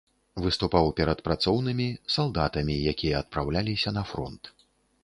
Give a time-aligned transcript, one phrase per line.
[0.43, 4.43] Выступаў перад працоўнымі, салдатамі, якія адпраўляліся на фронт.